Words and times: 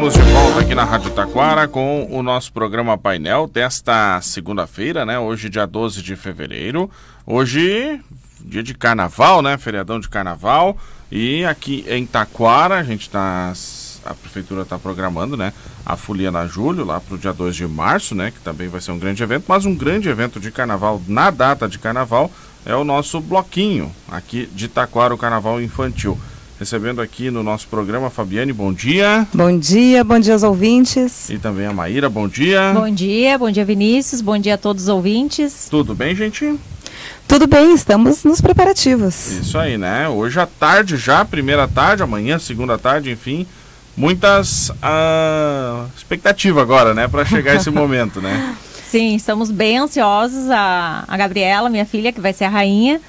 estamos 0.00 0.14
de 0.14 0.32
volta 0.32 0.60
aqui 0.60 0.74
na 0.74 0.84
Rádio 0.84 1.10
Taquara 1.10 1.68
com 1.68 2.08
o 2.10 2.22
nosso 2.22 2.50
programa 2.54 2.96
painel 2.96 3.46
desta 3.46 4.18
segunda-feira, 4.22 5.04
né? 5.04 5.18
Hoje, 5.18 5.50
dia 5.50 5.66
12 5.66 6.02
de 6.02 6.16
fevereiro. 6.16 6.90
Hoje, 7.26 8.00
dia 8.40 8.62
de 8.62 8.72
carnaval, 8.72 9.42
né? 9.42 9.58
Feriadão 9.58 10.00
de 10.00 10.08
carnaval. 10.08 10.74
E 11.12 11.44
aqui 11.44 11.84
em 11.86 12.06
Taquara, 12.06 12.78
a 12.78 12.82
gente 12.82 13.10
tá. 13.10 13.52
A 14.06 14.14
prefeitura 14.14 14.62
está 14.62 14.78
programando, 14.78 15.36
né? 15.36 15.52
A 15.84 15.96
Folia 15.96 16.30
na 16.30 16.46
Julho, 16.46 16.82
lá 16.82 16.98
para 16.98 17.16
o 17.16 17.18
dia 17.18 17.34
2 17.34 17.54
de 17.54 17.66
março, 17.66 18.14
né? 18.14 18.30
Que 18.30 18.40
também 18.40 18.68
vai 18.68 18.80
ser 18.80 18.92
um 18.92 18.98
grande 18.98 19.22
evento, 19.22 19.44
mas 19.48 19.66
um 19.66 19.74
grande 19.74 20.08
evento 20.08 20.40
de 20.40 20.50
carnaval 20.50 21.02
na 21.06 21.30
data 21.30 21.68
de 21.68 21.78
carnaval 21.78 22.30
é 22.64 22.74
o 22.74 22.84
nosso 22.84 23.20
bloquinho 23.20 23.94
aqui 24.10 24.46
de 24.46 24.66
Taquara, 24.66 25.14
o 25.14 25.18
Carnaval 25.18 25.60
Infantil. 25.60 26.18
Recebendo 26.60 27.00
aqui 27.00 27.30
no 27.30 27.42
nosso 27.42 27.66
programa 27.68 28.10
Fabiane, 28.10 28.52
bom 28.52 28.70
dia. 28.70 29.26
Bom 29.32 29.58
dia, 29.58 30.04
bom 30.04 30.18
dia 30.18 30.34
aos 30.34 30.42
ouvintes. 30.42 31.30
E 31.30 31.38
também 31.38 31.64
a 31.64 31.72
Maíra, 31.72 32.10
bom 32.10 32.28
dia. 32.28 32.74
Bom 32.74 32.90
dia, 32.90 33.38
bom 33.38 33.50
dia 33.50 33.64
Vinícius, 33.64 34.20
bom 34.20 34.36
dia 34.36 34.56
a 34.56 34.58
todos 34.58 34.82
os 34.82 34.88
ouvintes. 34.90 35.68
Tudo 35.70 35.94
bem, 35.94 36.14
gente? 36.14 36.54
Tudo 37.26 37.46
bem, 37.46 37.72
estamos 37.72 38.24
nos 38.24 38.42
preparativos. 38.42 39.32
Isso 39.32 39.56
aí, 39.56 39.78
né? 39.78 40.06
Hoje 40.06 40.38
à 40.38 40.44
tarde 40.44 40.98
já, 40.98 41.24
primeira 41.24 41.66
tarde, 41.66 42.02
amanhã, 42.02 42.38
segunda 42.38 42.76
tarde, 42.76 43.10
enfim, 43.10 43.46
muitas 43.96 44.68
uh, 44.68 45.88
expectativa 45.96 46.60
agora, 46.60 46.92
né, 46.92 47.08
para 47.08 47.24
chegar 47.24 47.54
esse 47.54 47.70
momento, 47.72 48.20
né? 48.20 48.54
Sim, 48.86 49.14
estamos 49.14 49.50
bem 49.50 49.78
ansiosos. 49.78 50.50
A, 50.50 51.04
a 51.08 51.16
Gabriela, 51.16 51.70
minha 51.70 51.86
filha, 51.86 52.12
que 52.12 52.20
vai 52.20 52.34
ser 52.34 52.44
a 52.44 52.48
rainha, 52.50 53.00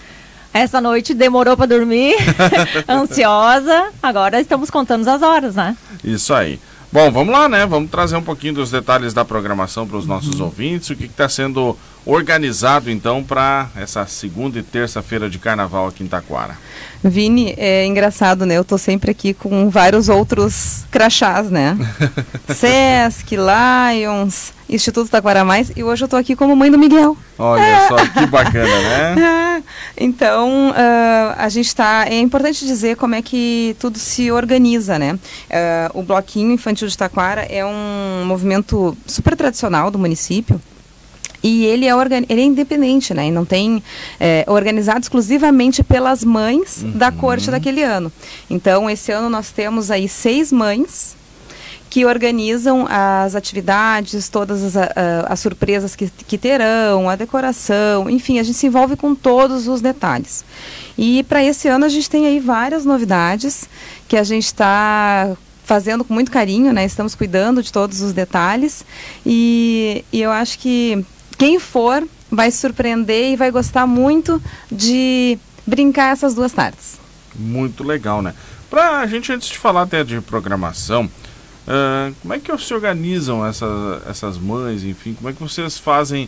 essa 0.53 0.81
noite 0.81 1.13
demorou 1.13 1.55
para 1.55 1.65
dormir, 1.65 2.15
ansiosa. 2.87 3.89
Agora 4.01 4.39
estamos 4.39 4.69
contando 4.69 5.07
as 5.07 5.21
horas, 5.21 5.55
né? 5.55 5.75
Isso 6.03 6.33
aí. 6.33 6.59
Bom, 6.91 7.09
vamos 7.09 7.33
lá, 7.33 7.47
né? 7.47 7.65
Vamos 7.65 7.89
trazer 7.89 8.17
um 8.17 8.21
pouquinho 8.21 8.55
dos 8.55 8.69
detalhes 8.69 9.13
da 9.13 9.23
programação 9.23 9.87
para 9.87 9.95
os 9.95 10.05
nossos 10.05 10.39
uhum. 10.39 10.47
ouvintes. 10.47 10.89
O 10.89 10.95
que 10.95 11.05
está 11.05 11.29
sendo 11.29 11.77
organizado 12.05 12.91
então 12.91 13.23
para 13.23 13.69
essa 13.77 14.05
segunda 14.05 14.59
e 14.59 14.63
terça-feira 14.63 15.29
de 15.29 15.39
carnaval 15.39 15.87
aqui 15.87 16.03
em 16.03 16.07
Taquara? 16.07 16.57
Vini, 17.01 17.53
é 17.57 17.85
engraçado, 17.85 18.45
né? 18.45 18.57
Eu 18.57 18.65
tô 18.65 18.77
sempre 18.77 19.11
aqui 19.11 19.33
com 19.33 19.69
vários 19.69 20.09
outros 20.09 20.83
crachás, 20.91 21.49
né? 21.49 21.77
Sesc, 22.53 23.37
Lions, 23.37 24.51
Instituto 24.71 25.11
Taquara 25.11 25.43
Mais 25.43 25.71
e 25.75 25.83
hoje 25.83 26.05
eu 26.05 26.07
tô 26.07 26.15
aqui 26.15 26.33
como 26.33 26.55
mãe 26.55 26.71
do 26.71 26.79
Miguel. 26.79 27.17
Olha 27.37 27.61
é. 27.61 27.87
só 27.89 27.97
que 27.97 28.25
bacana, 28.25 29.15
né? 29.15 29.63
então, 29.99 30.69
uh, 30.69 31.35
a 31.37 31.49
gente 31.49 31.67
está. 31.67 32.05
É 32.07 32.17
importante 32.17 32.65
dizer 32.65 32.95
como 32.95 33.13
é 33.13 33.21
que 33.21 33.75
tudo 33.79 33.99
se 33.99 34.31
organiza, 34.31 34.97
né? 34.97 35.13
Uh, 35.13 35.99
o 35.99 36.03
Bloquinho 36.03 36.53
Infantil 36.53 36.87
de 36.87 36.97
Taquara 36.97 37.41
é 37.41 37.65
um 37.65 38.23
movimento 38.25 38.97
super 39.05 39.35
tradicional 39.35 39.91
do 39.91 39.99
município. 39.99 40.59
E 41.43 41.65
ele 41.65 41.87
é, 41.87 41.95
organ... 41.95 42.21
ele 42.29 42.41
é 42.41 42.45
independente, 42.45 43.13
né? 43.13 43.27
E 43.27 43.31
não 43.31 43.43
tem 43.43 43.83
é, 44.19 44.45
organizado 44.47 44.99
exclusivamente 44.99 45.83
pelas 45.83 46.23
mães 46.23 46.83
uhum. 46.83 46.91
da 46.91 47.11
corte 47.11 47.49
daquele 47.49 47.81
ano. 47.81 48.11
Então, 48.49 48.89
esse 48.89 49.11
ano 49.11 49.29
nós 49.29 49.51
temos 49.51 49.89
aí 49.89 50.07
seis 50.07 50.51
mães 50.51 51.15
que 51.91 52.05
organizam 52.05 52.87
as 52.89 53.35
atividades, 53.35 54.29
todas 54.29 54.77
as, 54.77 54.87
as 55.27 55.39
surpresas 55.41 55.93
que, 55.93 56.09
que 56.25 56.37
terão, 56.37 57.09
a 57.09 57.17
decoração, 57.17 58.09
enfim, 58.09 58.39
a 58.39 58.43
gente 58.43 58.57
se 58.57 58.65
envolve 58.65 58.95
com 58.95 59.13
todos 59.13 59.67
os 59.67 59.81
detalhes. 59.81 60.45
E 60.97 61.21
para 61.23 61.43
esse 61.43 61.67
ano 61.67 61.83
a 61.83 61.89
gente 61.89 62.09
tem 62.09 62.25
aí 62.25 62.39
várias 62.39 62.85
novidades 62.85 63.67
que 64.07 64.15
a 64.15 64.23
gente 64.23 64.45
está 64.45 65.35
fazendo 65.65 66.05
com 66.05 66.13
muito 66.13 66.31
carinho, 66.31 66.71
né? 66.71 66.85
Estamos 66.85 67.13
cuidando 67.13 67.61
de 67.61 67.73
todos 67.73 68.01
os 68.01 68.13
detalhes 68.13 68.85
e, 69.25 70.05
e 70.13 70.21
eu 70.21 70.31
acho 70.31 70.59
que 70.59 71.05
quem 71.37 71.59
for 71.59 72.07
vai 72.31 72.49
se 72.51 72.59
surpreender 72.59 73.33
e 73.33 73.35
vai 73.35 73.51
gostar 73.51 73.85
muito 73.85 74.41
de 74.71 75.37
brincar 75.67 76.13
essas 76.13 76.33
duas 76.33 76.53
tardes. 76.53 76.97
Muito 77.35 77.83
legal, 77.83 78.21
né? 78.21 78.33
Pra 78.69 78.99
a 78.99 79.07
gente, 79.07 79.29
antes 79.33 79.49
de 79.49 79.57
falar 79.57 79.81
até 79.81 80.05
de 80.05 80.21
programação, 80.21 81.09
uh, 81.67 82.13
como 82.21 82.33
é 82.33 82.39
que 82.39 82.55
se 82.57 82.73
organizam 82.73 83.45
essa, 83.45 84.01
essas 84.09 84.37
mães, 84.37 84.83
enfim, 84.83 85.13
como 85.13 85.29
é 85.29 85.33
que 85.33 85.41
vocês 85.41 85.77
fazem 85.77 86.27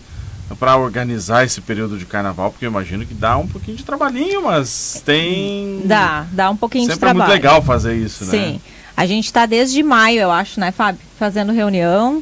para 0.59 0.77
organizar 0.77 1.44
esse 1.44 1.61
período 1.61 1.97
de 1.97 2.05
carnaval? 2.05 2.51
Porque 2.51 2.66
eu 2.66 2.69
imagino 2.69 3.05
que 3.05 3.13
dá 3.13 3.38
um 3.38 3.47
pouquinho 3.47 3.77
de 3.77 3.83
trabalhinho, 3.83 4.43
mas 4.43 5.01
tem. 5.05 5.81
Dá, 5.85 6.25
dá 6.31 6.49
um 6.49 6.57
pouquinho 6.57 6.85
Sempre 6.85 6.95
de 6.95 6.99
trabalho. 6.99 7.31
Sempre 7.31 7.33
é 7.33 7.49
muito 7.49 7.57
legal 7.57 7.61
fazer 7.61 7.95
isso, 7.95 8.25
Sim. 8.25 8.38
né? 8.38 8.47
Sim. 8.53 8.61
A 8.95 9.05
gente 9.05 9.25
está 9.25 9.45
desde 9.45 9.81
maio, 9.81 10.19
eu 10.19 10.31
acho, 10.31 10.59
né, 10.59 10.72
Fábio? 10.72 11.01
Fazendo 11.17 11.51
reunião, 11.51 12.22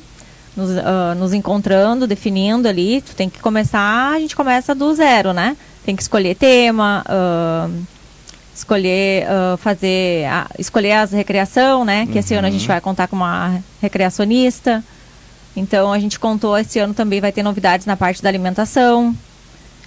nos, 0.55 0.69
uh, 0.69 1.15
nos 1.17 1.33
encontrando, 1.33 2.07
definindo 2.07 2.67
ali. 2.67 3.01
Tu 3.01 3.13
tem 3.13 3.29
que 3.29 3.39
começar, 3.39 4.13
a 4.13 4.19
gente 4.19 4.35
começa 4.35 4.73
do 4.73 4.93
zero, 4.93 5.33
né? 5.33 5.57
Tem 5.85 5.95
que 5.95 6.01
escolher 6.01 6.35
tema, 6.35 7.03
uh, 7.07 7.85
escolher 8.61 9.25
uh, 9.25 9.57
fazer, 9.57 10.25
escolher 10.57 10.93
as 10.93 11.11
recreação, 11.11 11.83
né? 11.83 12.05
Que 12.05 12.13
uhum. 12.13 12.19
esse 12.19 12.33
ano 12.33 12.47
a 12.47 12.51
gente 12.51 12.61
uhum. 12.61 12.67
vai 12.67 12.81
contar 12.81 13.07
com 13.07 13.15
uma 13.15 13.59
recreacionista. 13.81 14.83
Então 15.55 15.91
a 15.91 15.99
gente 15.99 16.19
contou 16.19 16.57
esse 16.57 16.79
ano 16.79 16.93
também 16.93 17.19
vai 17.19 17.31
ter 17.31 17.43
novidades 17.43 17.85
na 17.85 17.97
parte 17.97 18.21
da 18.21 18.29
alimentação. 18.29 19.15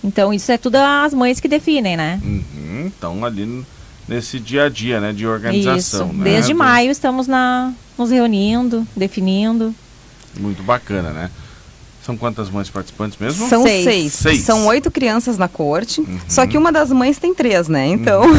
Então 0.03 0.35
isso 0.35 0.53
é 0.53 0.59
tudo 0.59 0.77
as 0.77 1.15
mães 1.15 1.41
que 1.41 1.49
definem, 1.49 1.97
né? 1.97 2.21
Uhum. 2.23 2.85
Então 2.87 3.25
ali 3.25 3.65
nesse 4.07 4.39
dia 4.39 4.65
a 4.65 4.69
dia, 4.69 5.01
né, 5.01 5.13
de 5.13 5.27
organização. 5.27 6.09
Isso. 6.09 6.15
Né? 6.15 6.25
Desde 6.25 6.53
maio 6.53 6.91
estamos 6.91 7.27
na, 7.27 7.73
nos 7.97 8.11
reunindo, 8.11 8.87
definindo. 8.95 9.75
Muito 10.39 10.63
bacana, 10.63 11.11
né? 11.11 11.31
São 12.05 12.19
quantas 12.19 12.51
mães 12.51 12.69
participantes 12.69 13.19
mesmo? 13.19 13.49
São 13.49 13.63
seis. 13.63 13.85
seis. 13.85 14.13
seis. 14.13 14.41
São 14.43 14.67
oito 14.67 14.91
crianças 14.91 15.39
na 15.39 15.49
corte. 15.49 16.03
Uhum. 16.03 16.21
Só 16.29 16.47
que 16.47 16.59
uma 16.59 16.71
das 16.71 16.93
mães 16.93 17.17
tem 17.17 17.35
três, 17.35 17.67
né? 17.67 17.87
Então. 17.87 18.23
Uhum. 18.23 18.35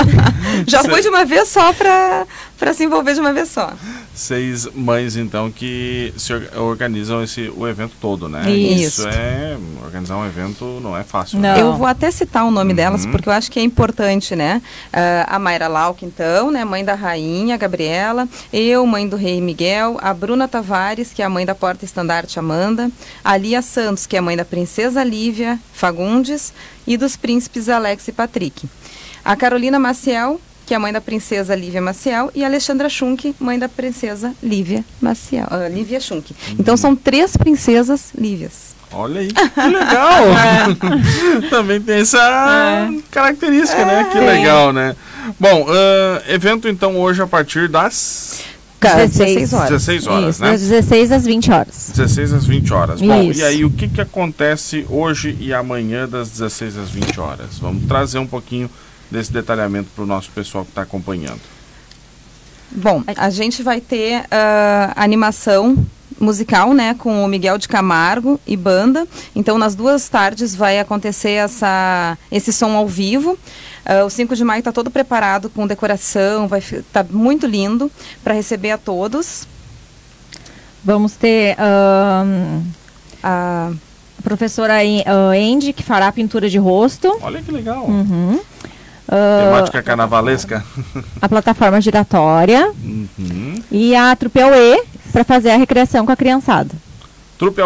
Já 0.66 0.82
foi 0.82 1.02
de 1.02 1.08
uma 1.08 1.24
vez 1.26 1.48
só 1.48 1.70
para 1.74 2.72
se 2.72 2.84
envolver 2.84 3.12
de 3.12 3.20
uma 3.20 3.32
vez 3.34 3.50
só. 3.50 3.70
Seis 4.14 4.66
mães, 4.74 5.16
então, 5.16 5.50
que 5.50 6.14
se 6.16 6.32
organizam 6.56 7.22
esse, 7.22 7.52
o 7.56 7.66
evento 7.66 7.94
todo, 8.00 8.28
né? 8.28 8.50
Isso. 8.50 9.00
Isso 9.00 9.08
é. 9.08 9.56
Organizar 9.84 10.16
um 10.16 10.26
evento 10.26 10.80
não 10.82 10.96
é 10.96 11.02
fácil. 11.02 11.38
Não. 11.38 11.54
Né? 11.54 11.60
Eu 11.60 11.74
vou 11.74 11.86
até 11.86 12.10
citar 12.10 12.44
o 12.44 12.50
nome 12.50 12.70
uhum. 12.70 12.76
delas, 12.76 13.06
porque 13.06 13.28
eu 13.28 13.32
acho 13.32 13.50
que 13.50 13.58
é 13.58 13.62
importante, 13.62 14.36
né? 14.36 14.62
Uh, 14.92 15.26
a 15.26 15.38
Mayra 15.38 15.68
Lauk, 15.68 16.04
então, 16.04 16.50
né? 16.50 16.64
Mãe 16.64 16.84
da 16.84 16.94
rainha, 16.94 17.56
Gabriela. 17.56 18.28
Eu, 18.52 18.86
mãe 18.86 19.08
do 19.08 19.16
rei 19.16 19.40
Miguel. 19.40 19.98
A 20.00 20.14
Bruna 20.14 20.46
Tavares, 20.46 21.12
que 21.12 21.20
é 21.20 21.24
a 21.24 21.30
mãe 21.30 21.44
da 21.44 21.54
porta 21.54 21.84
estandarte 21.84 22.38
Amanda 22.38 22.90
a 23.22 23.36
Lia 23.36 23.62
Santos, 23.62 24.06
que 24.06 24.16
é 24.16 24.20
mãe 24.20 24.36
da 24.36 24.44
princesa 24.44 25.02
Lívia 25.02 25.58
Fagundes, 25.72 26.52
e 26.86 26.96
dos 26.96 27.16
príncipes 27.16 27.68
Alex 27.68 28.08
e 28.08 28.12
Patrick. 28.12 28.68
A 29.24 29.34
Carolina 29.34 29.78
Maciel, 29.78 30.40
que 30.66 30.74
é 30.74 30.78
mãe 30.78 30.92
da 30.92 31.00
princesa 31.00 31.54
Lívia 31.54 31.80
Maciel, 31.80 32.30
e 32.34 32.42
a 32.42 32.46
Alexandra 32.46 32.88
Schunk, 32.88 33.34
mãe 33.38 33.58
da 33.58 33.68
princesa 33.68 34.32
Lívia 34.42 34.84
Maciel, 35.00 35.46
uh, 35.46 35.72
Lívia 35.72 36.00
Schunk. 36.00 36.32
Uhum. 36.32 36.56
Então 36.58 36.76
são 36.76 36.96
três 36.96 37.36
princesas 37.36 38.12
Lívias. 38.16 38.74
Olha 38.92 39.20
aí, 39.20 39.28
que 39.28 39.60
legal! 39.60 40.24
Também 41.50 41.80
tem 41.80 42.00
essa 42.00 42.18
é. 42.18 43.02
característica, 43.10 43.84
né? 43.84 44.08
Que 44.12 44.18
legal, 44.18 44.72
né? 44.72 44.94
Bom, 45.38 45.62
uh, 45.62 46.32
evento 46.32 46.68
então 46.68 46.96
hoje 46.96 47.20
a 47.20 47.26
partir 47.26 47.68
das 47.68 48.42
16 48.80 49.52
horas. 49.52 49.70
16 49.70 50.06
horas, 50.06 50.34
Isso, 50.34 50.44
né? 50.44 50.52
16 50.52 51.12
às 51.12 51.24
20 51.24 51.50
horas. 51.50 51.90
16 51.94 52.32
às 52.32 52.46
20 52.46 52.72
horas. 52.72 53.00
Isso. 53.00 53.08
Bom, 53.08 53.32
e 53.32 53.42
aí 53.42 53.64
o 53.64 53.70
que, 53.70 53.88
que 53.88 54.00
acontece 54.00 54.86
hoje 54.88 55.36
e 55.40 55.54
amanhã 55.54 56.08
das 56.08 56.28
16 56.30 56.76
às 56.76 56.90
20 56.90 57.18
horas? 57.18 57.58
Vamos 57.60 57.86
trazer 57.86 58.18
um 58.18 58.26
pouquinho 58.26 58.70
desse 59.14 59.32
detalhamento 59.32 59.90
para 59.94 60.02
o 60.02 60.06
nosso 60.06 60.30
pessoal 60.32 60.64
que 60.64 60.72
está 60.72 60.82
acompanhando. 60.82 61.40
Bom, 62.70 63.04
a 63.16 63.30
gente 63.30 63.62
vai 63.62 63.80
ter 63.80 64.22
uh, 64.22 64.92
animação 64.96 65.86
musical, 66.18 66.74
né, 66.74 66.94
com 66.94 67.24
o 67.24 67.28
Miguel 67.28 67.56
de 67.56 67.68
Camargo 67.68 68.40
e 68.44 68.56
banda. 68.56 69.06
Então, 69.34 69.56
nas 69.56 69.76
duas 69.76 70.08
tardes 70.08 70.54
vai 70.54 70.80
acontecer 70.80 71.32
essa, 71.32 72.18
esse 72.30 72.52
som 72.52 72.72
ao 72.76 72.88
vivo. 72.88 73.38
Uh, 73.86 74.04
o 74.06 74.10
5 74.10 74.34
de 74.34 74.42
maio 74.42 74.58
está 74.58 74.72
todo 74.72 74.90
preparado 74.90 75.48
com 75.48 75.66
decoração, 75.66 76.48
vai 76.48 76.60
tá 76.92 77.06
muito 77.08 77.46
lindo 77.46 77.90
para 78.24 78.34
receber 78.34 78.72
a 78.72 78.78
todos. 78.78 79.46
Vamos 80.82 81.14
ter 81.14 81.54
uh, 81.54 82.62
a 83.22 83.70
professora 84.22 84.74
uh, 84.82 85.54
Andy, 85.54 85.72
que 85.72 85.82
fará 85.82 86.10
pintura 86.10 86.50
de 86.50 86.58
rosto. 86.58 87.16
Olha 87.22 87.40
que 87.40 87.52
legal. 87.52 87.84
Uhum. 87.86 88.40
Temática 89.06 89.82
carnavalesca. 89.82 90.64
A 91.20 91.28
plataforma 91.28 91.80
giratória. 91.80 92.72
Uhum. 92.82 93.54
E 93.70 93.94
a 93.94 94.14
Trupel 94.16 94.54
E 94.54 94.82
para 95.12 95.24
fazer 95.24 95.50
a 95.50 95.56
recreação 95.56 96.06
com 96.06 96.12
a 96.12 96.16
criançada. 96.16 96.74
Trupe 97.36 97.60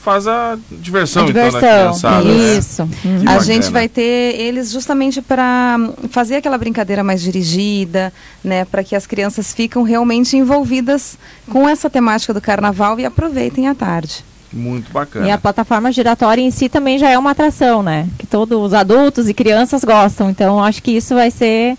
faz 0.00 0.26
a 0.26 0.58
diversão, 0.70 1.24
A 1.24 1.30
então, 1.30 1.44
diversão, 1.44 1.60
da 1.60 1.78
criançada. 1.78 2.24
né? 2.24 2.58
isso. 2.58 2.88
Que 3.00 3.08
a 3.08 3.18
bacana. 3.18 3.40
gente 3.40 3.70
vai 3.70 3.88
ter 3.88 4.34
eles 4.38 4.70
justamente 4.72 5.22
para 5.22 5.76
fazer 6.10 6.36
aquela 6.36 6.58
brincadeira 6.58 7.04
mais 7.04 7.22
dirigida, 7.22 8.12
né, 8.42 8.64
para 8.64 8.82
que 8.82 8.96
as 8.96 9.06
crianças 9.06 9.52
ficam 9.52 9.84
realmente 9.84 10.36
envolvidas 10.36 11.16
com 11.50 11.68
essa 11.68 11.88
temática 11.88 12.34
do 12.34 12.40
carnaval 12.40 12.98
e 12.98 13.06
aproveitem 13.06 13.68
a 13.68 13.74
tarde. 13.74 14.24
Muito 14.52 14.92
bacana. 14.92 15.26
E 15.26 15.30
a 15.30 15.38
plataforma 15.38 15.90
giratória 15.90 16.42
em 16.42 16.50
si 16.50 16.68
também 16.68 16.98
já 16.98 17.08
é 17.08 17.18
uma 17.18 17.30
atração, 17.30 17.82
né? 17.82 18.08
Que 18.18 18.26
todos 18.26 18.58
os 18.58 18.74
adultos 18.74 19.28
e 19.28 19.34
crianças 19.34 19.82
gostam. 19.82 20.28
Então, 20.30 20.62
acho 20.62 20.82
que 20.82 20.90
isso 20.90 21.14
vai 21.14 21.30
ser. 21.30 21.76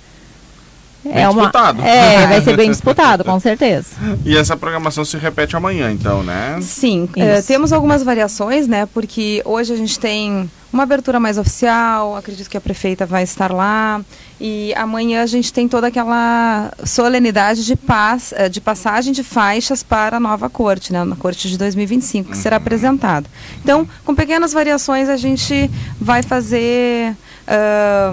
Bem 1.04 1.28
disputado. 1.28 1.82
É, 1.82 2.28
vai 2.28 2.42
ser 2.42 2.56
bem 2.56 2.70
disputado, 2.72 3.24
com 3.26 3.38
certeza. 3.40 3.88
E 4.26 4.38
essa 4.38 4.56
programação 4.56 5.04
se 5.04 5.18
repete 5.18 5.56
amanhã, 5.56 5.92
então, 5.92 6.24
né? 6.24 6.60
Sim, 6.62 7.10
eh, 7.18 7.42
temos 7.42 7.74
algumas 7.74 8.02
variações, 8.04 8.68
né? 8.68 8.88
Porque 8.94 9.42
hoje 9.44 9.74
a 9.74 9.76
gente 9.76 10.00
tem 10.00 10.50
uma 10.74 10.84
abertura 10.84 11.20
mais 11.20 11.38
oficial, 11.38 12.16
acredito 12.18 12.50
que 12.50 12.58
a 12.58 12.62
prefeita 12.62 13.06
vai 13.06 13.24
estar 13.24 13.52
lá. 13.52 14.02
E 14.42 14.74
amanhã 14.76 15.22
a 15.24 15.26
gente 15.26 15.54
tem 15.54 15.68
toda 15.68 15.88
aquela 15.88 16.74
solenidade 16.84 17.64
de, 17.66 17.76
paz, 17.76 18.34
eh, 18.36 18.50
de 18.50 18.60
passagem 18.60 19.14
de 19.14 19.24
faixas 19.24 19.84
para 19.84 20.18
a 20.18 20.20
nova 20.20 20.50
corte, 20.50 20.92
né? 20.92 21.04
Na 21.04 21.16
corte 21.16 21.48
de 21.48 21.58
2025, 21.58 22.32
que 22.32 22.38
será 22.38 22.58
apresentada. 22.58 23.28
Então, 23.64 23.88
com 24.04 24.14
pequenas 24.16 24.52
variações, 24.52 25.08
a 25.08 25.16
gente 25.16 25.70
vai 26.02 26.24
fazer 26.24 27.16
ah, 27.48 28.12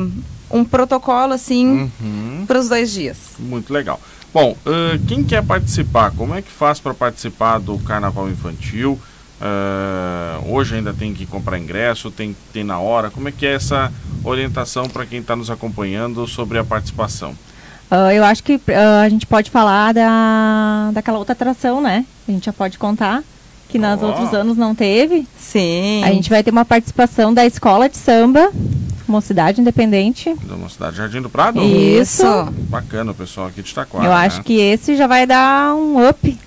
um 0.50 0.64
protocolo, 0.64 1.32
assim, 1.32 1.90
Uhum. 2.00 2.44
para 2.46 2.58
os 2.58 2.68
dois 2.68 2.90
dias. 2.92 3.16
Muito 3.38 3.72
legal. 3.72 3.98
Bom, 4.34 4.56
ãh, 4.66 4.98
quem 5.08 5.24
quer 5.24 5.42
participar, 5.44 6.12
como 6.12 6.34
é 6.34 6.42
que 6.42 6.50
faz 6.50 6.78
para 6.78 6.92
participar 6.94 7.58
do 7.58 7.78
Carnaval 7.78 8.28
Infantil? 8.28 9.00
Ãh, 9.40 10.09
hoje 10.50 10.76
ainda 10.76 10.92
tem 10.92 11.14
que 11.14 11.26
comprar 11.26 11.58
ingresso, 11.58 12.10
tem 12.10 12.32
que 12.32 12.38
ter 12.52 12.64
na 12.64 12.78
hora. 12.78 13.10
Como 13.10 13.28
é 13.28 13.32
que 13.32 13.46
é 13.46 13.54
essa 13.54 13.92
orientação 14.24 14.88
para 14.88 15.06
quem 15.06 15.20
está 15.20 15.36
nos 15.36 15.50
acompanhando 15.50 16.26
sobre 16.26 16.58
a 16.58 16.64
participação? 16.64 17.34
Ah, 17.90 18.14
eu 18.14 18.24
acho 18.24 18.42
que 18.42 18.60
ah, 18.68 19.02
a 19.02 19.08
gente 19.08 19.26
pode 19.26 19.50
falar 19.50 19.92
da, 19.92 20.90
daquela 20.92 21.18
outra 21.18 21.32
atração, 21.32 21.80
né? 21.80 22.04
A 22.28 22.32
gente 22.32 22.46
já 22.46 22.52
pode 22.52 22.78
contar. 22.78 23.22
Que 23.68 23.78
nos 23.78 24.02
Ó. 24.02 24.06
outros 24.08 24.34
anos 24.34 24.56
não 24.56 24.74
teve. 24.74 25.28
Sim. 25.38 26.02
A 26.04 26.08
gente 26.08 26.28
vai 26.28 26.42
ter 26.42 26.50
uma 26.50 26.64
participação 26.64 27.32
da 27.32 27.46
escola 27.46 27.88
de 27.88 27.96
samba, 27.96 28.50
Mocidade 29.06 29.60
Independente. 29.60 30.34
Da 30.42 30.56
uma 30.56 30.68
cidade 30.68 30.96
Jardim 30.96 31.20
do 31.20 31.30
Prado? 31.30 31.62
Isso. 31.62 32.24
Bacana 32.68 33.12
o 33.12 33.14
pessoal 33.14 33.46
aqui 33.46 33.62
de 33.62 33.72
Taquara. 33.72 34.04
eu 34.04 34.10
né? 34.10 34.16
acho 34.16 34.42
que 34.42 34.54
esse 34.58 34.96
já 34.96 35.06
vai 35.06 35.24
dar 35.24 35.74
um 35.76 36.08
up 36.08 36.38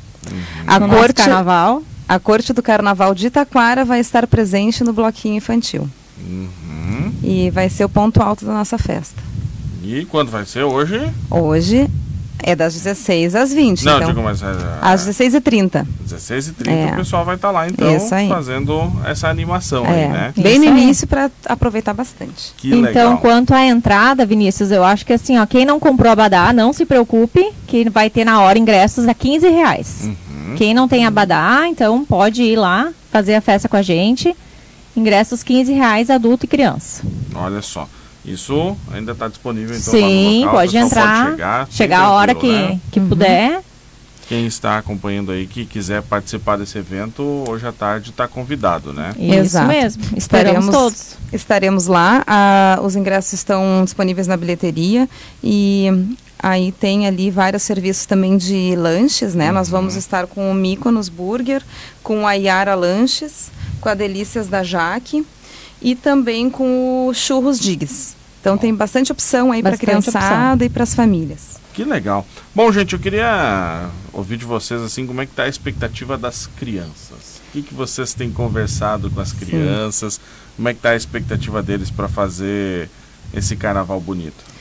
A 0.68 0.80
no 0.80 0.88
nosso 0.88 1.00
corte, 1.00 1.14
carnaval. 1.14 1.82
A 2.08 2.20
Corte 2.20 2.54
do 2.54 2.62
Carnaval 2.62 3.14
de 3.16 3.28
Itaquara 3.28 3.86
vai 3.86 4.00
estar 4.00 4.28
presente 4.28 4.84
no 4.84 4.94
bloquinho 4.94 5.36
infantil. 5.36 5.90
Uhum. 6.20 7.12
E 7.24 7.50
vai 7.50 7.70
ser 7.70 7.86
o 7.86 7.90
ponto 7.90 8.22
alto 8.22 8.46
da 8.46 8.54
nossa 8.54 8.78
festa. 8.78 9.22
E 9.84 10.06
quando 10.06 10.30
vai 10.32 10.46
ser? 10.46 10.64
Hoje? 10.64 11.02
Hoje 11.30 11.90
é 12.46 12.56
das 12.56 12.74
16 12.74 13.36
às 13.36 13.54
20. 13.54 13.86
Não, 13.86 13.96
então, 13.98 14.08
digo, 14.10 14.22
mas 14.22 14.42
é, 14.42 14.48
às 14.82 15.08
16h30. 15.08 15.86
16h30 16.06 16.68
É. 16.68 16.92
o 16.94 16.96
pessoal 16.98 17.24
vai 17.24 17.36
estar 17.36 17.52
lá, 17.52 17.68
então, 17.70 17.96
Isso 17.96 18.14
aí. 18.14 18.28
fazendo 18.28 18.92
essa 19.06 19.30
animação 19.30 19.86
aí, 19.86 20.02
É, 20.02 20.08
né? 20.10 20.34
bem 20.36 20.58
Isso 20.58 20.66
no 20.66 20.76
aí. 20.76 20.84
início 20.84 21.08
para 21.08 21.32
aproveitar 21.46 21.94
bastante. 21.94 22.54
Que 22.58 22.68
então, 22.70 22.82
legal. 22.82 23.18
quanto 23.20 23.54
à 23.54 23.66
entrada, 23.66 24.26
Vinícius, 24.26 24.72
eu 24.72 24.84
acho 24.84 25.06
que 25.06 25.14
assim, 25.14 25.38
ó, 25.38 25.46
quem 25.46 25.66
não 25.66 25.80
comprou 25.80 26.12
abadá, 26.12 26.52
não 26.52 26.74
se 26.74 26.86
preocupe, 26.86 27.50
que 27.66 27.90
vai 27.90 28.10
ter 28.10 28.26
na 28.26 28.42
hora 28.42 28.60
ingressos 28.60 29.08
a 29.08 29.14
15 29.14 29.48
reais. 29.48 30.02
Uhum. 30.04 30.16
Quem 30.56 30.74
não 30.74 30.88
tem 30.88 31.06
abadá, 31.06 31.64
então 31.68 32.04
pode 32.06 32.44
ir 32.44 32.56
lá 32.58 32.92
fazer 33.12 33.36
a 33.36 33.42
festa 33.42 33.68
com 33.70 33.78
a 33.78 33.82
gente. 33.82 34.36
Ingressos 34.96 35.42
15 35.44 35.74
reais, 35.74 36.10
adulto 36.10 36.46
e 36.46 36.48
criança. 36.48 37.02
Olha 37.36 37.62
só. 37.62 37.88
Isso 38.24 38.78
ainda 38.94 39.12
está 39.12 39.28
disponível 39.28 39.76
então 39.76 39.92
Sim, 39.94 40.02
lá 40.02 40.08
no 40.08 40.38
local. 40.46 40.54
pode 40.56 40.78
entrar, 40.78 41.24
Pode 41.26 41.32
chegar, 41.32 41.68
chegar 41.70 42.00
a 42.00 42.12
hora 42.12 42.34
que, 42.36 42.52
né? 42.52 42.80
que 42.92 43.00
puder. 43.00 43.62
Quem 44.30 44.46
está 44.46 44.78
acompanhando 44.78 45.34
aí, 45.34 45.46
que 45.46 45.66
quiser 45.66 46.02
participar 46.02 46.56
desse 46.58 46.78
evento, 46.78 47.44
hoje 47.50 47.68
à 47.68 47.74
tarde 47.74 48.12
está 48.12 48.26
convidado, 48.26 48.94
né? 48.94 49.14
Isso 49.20 49.34
Exato. 49.34 49.68
mesmo. 49.68 50.02
Esperamos 50.16 50.66
Estaremos- 50.66 50.70
todos. 50.70 51.06
Estaremos 51.34 51.88
lá, 51.88 52.24
ah, 52.26 52.80
os 52.82 52.96
ingressos 52.96 53.34
estão 53.34 53.82
disponíveis 53.84 54.26
na 54.26 54.38
bilheteria 54.38 55.10
e 55.44 56.16
aí 56.44 56.74
tem 56.74 57.08
ali 57.08 57.32
vários 57.32 57.64
serviços 57.64 58.06
também 58.06 58.36
de 58.36 58.76
lanches, 58.76 59.34
né? 59.34 59.50
Nós 59.50 59.70
vamos 59.70 59.96
estar 59.96 60.28
com 60.28 60.52
o 60.52 60.54
Mykonos 60.54 61.08
Burger, 61.08 61.64
com 62.04 62.28
a 62.28 62.34
Yara 62.34 62.76
Lanches, 62.76 63.50
com 63.80 63.88
a 63.88 63.94
Delícias 63.94 64.50
da 64.50 64.62
Jaque 64.62 65.26
e 65.82 65.96
também 65.96 66.50
com 66.50 67.08
o 67.08 67.14
Churros 67.14 67.58
Diggs. 67.58 68.14
Então 68.42 68.58
tem 68.58 68.76
bastante 68.76 69.10
opção 69.10 69.54
aí 69.54 69.64
para 69.64 69.76
a 69.76 69.78
criançada 69.78 70.66
e 70.66 70.70
para 70.70 70.84
as 70.84 70.94
famílias. 70.94 71.62
Que 71.74 71.86
legal. 71.86 72.28
Bom, 72.54 72.70
gente, 72.74 72.92
eu 72.92 73.00
queria 73.00 73.90
ouvir 74.12 74.36
de 74.36 74.46
vocês 74.46 74.82
assim 74.82 75.08
como 75.08 75.22
é 75.22 75.26
que 75.26 75.32
está 75.32 75.44
a 75.44 75.48
expectativa 75.48 76.18
das 76.18 76.46
crianças. 76.46 77.42
O 77.48 77.52
que, 77.54 77.62
que 77.62 77.74
vocês 77.74 78.14
têm 78.14 78.30
conversado 78.30 79.10
com 79.10 79.22
as 79.22 79.32
crianças? 79.32 80.20
Como 80.58 80.68
é 80.68 80.74
que 80.74 80.80
está 80.80 80.90
a 80.90 80.96
expectativa 80.96 81.64
deles 81.64 81.90
para 81.90 82.10
fazer 82.10 82.90
esse 83.34 83.56
carnaval 83.56 84.02
bonito? 84.02 84.53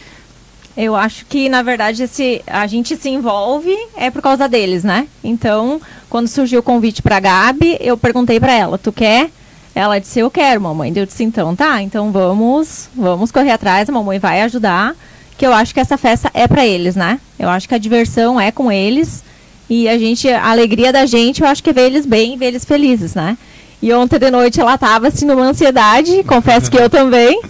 Eu 0.77 0.97
acho 0.97 1.27
que, 1.27 1.49
na 1.49 1.63
verdade, 1.63 2.03
a 2.47 2.67
gente 2.67 2.97
se 2.97 3.11
envolve 3.11 3.77
é 3.95 4.11
por 4.11 4.23
causa 4.23 4.49
deles, 4.49 4.83
né? 4.83 5.07
Então, 5.23 5.81
quando 6.09 6.29
surgiu 6.29 6.61
o 6.61 6.63
convite 6.63 7.03
pra 7.03 7.21
Gabi, 7.21 7.77
eu 7.81 7.97
perguntei 7.97 8.41
pra 8.41 8.55
ela, 8.55 8.79
tu 8.79 8.91
quer? 8.91 9.31
Ela 9.75 9.99
disse, 9.99 10.21
eu 10.21 10.31
quero, 10.31 10.61
mamãe. 10.61 10.93
Eu 10.95 11.07
disse, 11.07 11.25
então 11.25 11.55
tá, 11.55 11.83
então 11.83 12.11
vamos, 12.11 12.89
vamos 12.95 13.31
correr 13.31 13.51
atrás, 13.51 13.89
a 13.89 13.93
mamãe 13.93 14.19
vai 14.19 14.43
ajudar, 14.43 14.95
que 15.37 15.47
eu 15.47 15.53
acho 15.53 15.75
que 15.75 15.81
essa 15.81 15.97
festa 15.97 16.31
é 16.33 16.47
pra 16.49 16.67
eles, 16.67 16.97
né? 16.97 17.21
Eu 17.39 17.49
acho 17.49 17.69
que 17.69 17.75
a 17.75 17.79
diversão 17.79 18.41
é 18.41 18.51
com 18.51 18.71
eles 18.71 19.23
e 19.69 19.89
a 19.89 19.99
gente, 19.99 20.29
a 20.29 20.51
alegria 20.51 20.93
da 20.93 21.07
gente, 21.07 21.43
eu 21.43 21.49
acho 21.49 21.63
que 21.63 21.71
é 21.71 21.73
ver 21.73 21.87
eles 21.87 22.07
bem, 22.07 22.37
ver 22.37 22.47
eles 22.47 22.65
felizes, 22.65 23.15
né? 23.15 23.37
E 23.81 23.93
ontem 23.93 24.19
de 24.19 24.31
noite 24.31 24.61
ela 24.61 24.79
tava 24.79 25.09
assim 25.09 25.27
numa 25.27 25.43
ansiedade, 25.43 26.23
confesso 26.25 26.71
que 26.71 26.77
eu 26.77 26.89
também. 26.89 27.41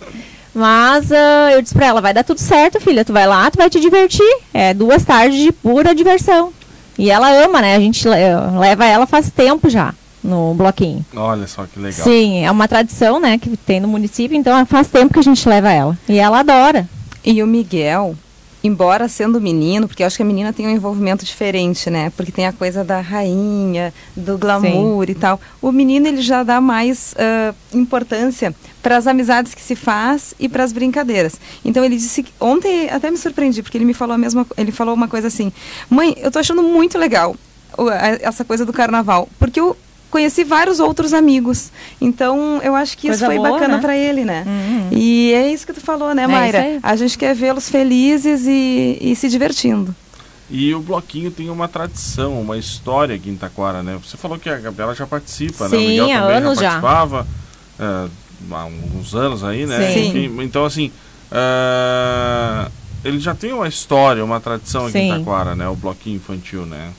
Mas 0.55 1.11
ah, 1.11 1.51
eu 1.53 1.63
disse 1.63 1.75
pra 1.75 1.87
ela, 1.87 2.01
vai 2.01 2.13
dar 2.13 2.25
tudo 2.25 2.39
certo, 2.41 2.81
filha. 2.81 3.05
Tu 3.05 3.13
vai 3.13 3.27
lá, 3.27 3.51
tu 3.51 3.57
vai 3.57 3.71
te 3.71 3.81
divertir. 3.81 4.37
É 4.53 4.75
duas 4.75 5.05
tardes 5.05 5.39
de 5.41 5.53
pura 5.53 5.95
diversão. 5.95 6.53
E 6.99 7.11
ela 7.11 7.31
ama, 7.45 7.61
né? 7.63 7.75
A 7.77 7.81
gente 7.81 8.07
le- 8.07 8.59
leva 8.59 8.85
ela 8.85 9.07
faz 9.07 9.31
tempo 9.31 9.71
já 9.71 9.95
no 10.23 10.55
bloquinho. 10.55 11.05
Olha 11.17 11.47
só 11.47 11.65
que 11.65 11.79
legal. 11.81 12.05
Sim, 12.05 12.45
é 12.45 12.51
uma 12.51 12.69
tradição, 12.69 13.19
né, 13.19 13.39
que 13.39 13.57
tem 13.57 13.81
no 13.81 13.89
município, 13.89 14.37
então 14.37 14.65
faz 14.67 14.87
tempo 14.89 15.13
que 15.13 15.19
a 15.19 15.23
gente 15.23 15.49
leva 15.49 15.73
ela. 15.73 15.99
E 16.09 16.19
ela 16.19 16.41
adora. 16.41 16.87
E 17.25 17.43
o 17.43 17.47
Miguel, 17.47 18.15
embora 18.63 19.09
sendo 19.09 19.41
menino, 19.41 19.89
porque 19.89 20.03
eu 20.03 20.07
acho 20.07 20.17
que 20.17 20.23
a 20.23 20.27
menina 20.27 20.53
tem 20.53 20.67
um 20.67 20.71
envolvimento 20.71 21.25
diferente, 21.25 21.91
né? 21.91 22.11
Porque 22.17 22.31
tem 22.31 22.47
a 22.47 22.53
coisa 22.53 22.85
da 22.85 23.01
rainha, 23.01 23.93
do 24.17 24.39
glamour 24.39 25.09
e 25.09 25.15
tal. 25.15 25.41
O 25.61 25.73
menino 25.73 26.07
ele 26.07 26.23
já 26.23 26.43
dá 26.43 26.61
mais 26.61 27.15
ah, 27.19 27.55
importância 27.73 28.55
para 28.83 28.97
as 28.97 29.07
amizades 29.07 29.55
que 29.55 29.63
se 29.63 29.75
faz 29.75 30.35
e 30.39 30.49
para 30.49 30.65
as 30.65 30.73
brincadeiras. 30.73 31.41
Então 31.65 31.85
ele 31.85 31.97
disse 31.97 32.23
que 32.23 32.33
ontem 32.41 32.89
até 32.91 33.11
me 33.11 33.17
surpreendi 33.17 33.63
porque 33.63 33.79
ele 33.79 33.85
me 33.85 33.95
falou 33.95 34.15
a 34.15 34.19
mesma, 34.19 34.47
ele 34.57 34.73
falou 34.73 34.95
uma 34.95 35.09
coisa 35.09 35.29
assim: 35.29 35.53
"Mãe, 35.91 36.15
eu 36.19 36.31
tô 36.31 36.39
achando 36.39 36.63
muito 36.63 36.99
legal 36.99 37.37
essa 38.21 38.45
coisa 38.45 38.67
do 38.67 38.73
carnaval, 38.73 39.29
porque 39.39 39.59
eu 39.59 39.77
conheci 40.13 40.45
vários 40.45 40.79
outros 40.79 41.13
amigos. 41.13 41.73
Então 42.01 42.61
eu 42.63 42.77
acho 42.77 42.97
que 42.97 43.09
isso 43.09 43.19
Coisa 43.19 43.27
foi 43.27 43.37
boa, 43.37 43.53
bacana 43.53 43.77
né? 43.77 43.81
para 43.81 43.97
ele, 43.97 44.25
né? 44.25 44.45
Uhum. 44.47 44.89
E 44.93 45.33
é 45.33 45.51
isso 45.51 45.67
que 45.67 45.73
tu 45.73 45.81
falou, 45.81 46.15
né, 46.15 46.23
É 46.25 46.27
Mayra? 46.29 46.59
isso 46.59 46.69
aí. 46.69 46.81
A 46.83 46.95
gente 46.95 47.19
quer 47.19 47.35
vê-los 47.35 47.69
felizes 47.69 48.47
e, 48.47 48.99
e 49.01 49.17
se 49.17 49.29
divertindo. 49.29 49.93
E 50.51 50.75
o 50.75 50.81
bloquinho 50.81 51.31
tem 51.31 51.49
uma 51.49 51.67
tradição, 51.67 52.39
uma 52.39 52.59
história 52.59 53.17
aqui 53.17 53.31
em 53.31 53.37
Taquara, 53.37 53.83
né? 53.83 53.99
Você 54.05 54.19
falou 54.19 54.39
que 54.39 54.51
a 54.51 54.59
Gabriela 54.59 54.95
já 54.95 55.07
participa, 55.07 55.67
né? 55.67 55.77
O 55.77 55.81
Sim, 55.81 55.89
Miguel 55.89 56.05
há 56.11 56.21
também 56.21 56.37
anos 56.37 56.59
já 56.59 56.63
já. 56.63 56.81
participava. 56.81 57.27
eh, 57.81 58.09
há 58.51 58.65
uns 59.01 59.15
anos 59.15 59.43
aí, 59.43 59.65
né? 59.65 59.93
Sim. 59.95 60.09
Enfim, 60.09 60.43
então, 60.43 60.67
assim, 60.67 60.93
ah, 61.31 62.69
ele 63.03 63.19
já 63.19 63.35
tem 63.35 63.53
uma 63.53 63.67
história, 63.67 64.23
uma 64.23 64.41
tradição 64.41 64.87
aqui 64.87 64.99
em 64.99 65.11
Sim. 65.13 65.19
Taquara, 65.25 65.57
né? 65.57 65.67
O 65.69 65.75
bloquinho 65.75 66.17
infantil, 66.17 66.67
né? 66.67 66.91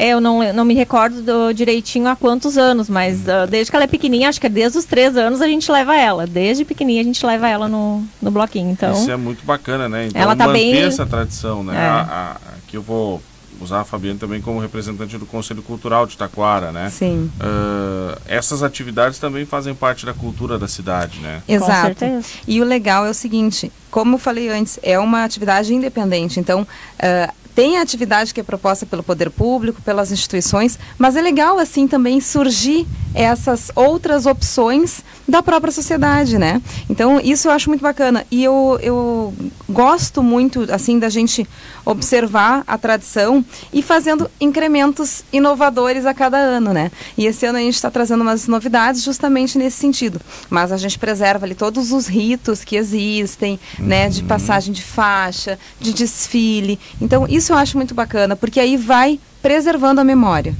É, 0.00 0.08
eu 0.08 0.20
não, 0.20 0.52
não 0.54 0.64
me 0.64 0.72
recordo 0.74 1.20
do- 1.22 1.52
direitinho 1.52 2.08
há 2.08 2.16
quantos 2.16 2.56
anos, 2.56 2.88
mas 2.88 3.28
ah, 3.28 3.44
desde 3.46 3.70
que 3.70 3.76
ela 3.76 3.84
é 3.84 3.88
pequenininha, 3.88 4.28
acho 4.30 4.40
que 4.40 4.46
é 4.46 4.50
desde 4.50 4.78
os 4.78 4.84
três 4.86 5.16
anos 5.16 5.40
a 5.42 5.46
gente 5.46 5.70
leva 5.70 5.94
ela. 5.96 6.26
Desde 6.26 6.64
pequenininha 6.64 7.02
a 7.02 7.04
gente 7.04 7.24
leva 7.26 7.48
ela 7.48 7.68
no, 7.68 8.02
no 8.22 8.30
bloquinho. 8.30 8.70
Então, 8.70 8.92
Isso 8.94 9.10
é 9.10 9.16
muito 9.16 9.44
bacana, 9.44 9.88
né? 9.88 10.06
Então, 10.06 10.20
Ela 10.22 10.34
tá 10.34 10.46
manter 10.46 10.58
bem- 10.72 10.82
essa 10.84 11.04
tradição, 11.04 11.62
né? 11.62 11.74
É. 11.76 11.78
A- 11.78 12.00
a- 12.00 12.36
aqui 12.58 12.76
eu 12.76 12.82
vou 12.82 13.20
usar 13.60 13.80
a 13.80 13.84
Fabiane 13.84 14.18
também 14.18 14.40
como 14.40 14.58
representante 14.58 15.18
do 15.18 15.26
Conselho 15.26 15.60
Cultural 15.62 16.06
de 16.06 16.16
Taquara, 16.16 16.72
né? 16.72 16.88
Sim. 16.88 17.30
Ah, 17.38 18.16
essas 18.26 18.62
atividades 18.62 19.18
também 19.18 19.44
fazem 19.44 19.74
parte 19.74 20.06
da 20.06 20.14
cultura 20.14 20.58
da 20.58 20.66
cidade, 20.66 21.20
né? 21.20 21.42
Exato. 21.46 21.98
certeza. 21.98 22.26
E 22.48 22.58
o 22.62 22.64
legal 22.64 23.04
é 23.04 23.10
o 23.10 23.14
seguinte, 23.14 23.70
como 23.90 24.14
eu 24.14 24.18
falei 24.18 24.48
antes, 24.48 24.78
é 24.82 24.98
uma 24.98 25.24
atividade 25.24 25.74
independente. 25.74 26.40
Então, 26.40 26.66
ah, 26.98 27.34
tem 27.54 27.78
a 27.78 27.82
atividade 27.82 28.32
que 28.32 28.40
é 28.40 28.42
proposta 28.42 28.86
pelo 28.86 29.02
poder 29.02 29.30
público, 29.30 29.82
pelas 29.82 30.12
instituições, 30.12 30.78
mas 30.98 31.16
é 31.16 31.22
legal 31.22 31.58
assim 31.58 31.86
também 31.86 32.20
surgir 32.20 32.86
essas 33.14 33.70
outras 33.74 34.26
opções 34.26 35.02
da 35.26 35.42
própria 35.42 35.72
sociedade, 35.72 36.38
né? 36.38 36.60
Então, 36.88 37.20
isso 37.20 37.48
eu 37.48 37.52
acho 37.52 37.68
muito 37.68 37.82
bacana. 37.82 38.26
E 38.30 38.42
eu, 38.42 38.78
eu 38.82 39.34
gosto 39.68 40.22
muito, 40.22 40.66
assim, 40.72 40.98
da 40.98 41.08
gente 41.08 41.46
observar 41.84 42.64
a 42.66 42.76
tradição 42.76 43.44
e 43.72 43.82
fazendo 43.82 44.30
incrementos 44.40 45.24
inovadores 45.32 46.04
a 46.06 46.12
cada 46.12 46.36
ano, 46.36 46.72
né? 46.72 46.90
E 47.16 47.26
esse 47.26 47.46
ano 47.46 47.58
a 47.58 47.60
gente 47.60 47.74
está 47.74 47.90
trazendo 47.90 48.22
umas 48.22 48.46
novidades 48.46 49.02
justamente 49.02 49.56
nesse 49.56 49.78
sentido. 49.78 50.20
Mas 50.48 50.72
a 50.72 50.76
gente 50.76 50.98
preserva 50.98 51.46
ali 51.46 51.54
todos 51.54 51.92
os 51.92 52.06
ritos 52.06 52.64
que 52.64 52.76
existem, 52.76 53.58
uhum. 53.78 53.86
né? 53.86 54.08
De 54.08 54.22
uhum. 54.22 54.28
passagem 54.28 54.72
de 54.72 54.82
faixa, 54.82 55.58
de 55.78 55.92
desfile. 55.92 56.78
Então, 57.00 57.26
isso 57.28 57.52
eu 57.52 57.56
acho 57.56 57.76
muito 57.76 57.94
bacana, 57.94 58.34
porque 58.34 58.60
aí 58.60 58.76
vai 58.76 59.18
preservando 59.42 60.00
a 60.00 60.04
memória. 60.04 60.54